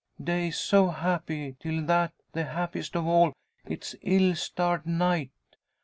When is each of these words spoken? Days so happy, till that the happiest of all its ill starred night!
Days 0.19 0.57
so 0.57 0.87
happy, 0.87 1.55
till 1.59 1.83
that 1.85 2.11
the 2.33 2.43
happiest 2.45 2.95
of 2.95 3.05
all 3.05 3.33
its 3.67 3.95
ill 4.01 4.33
starred 4.33 4.87
night! 4.87 5.29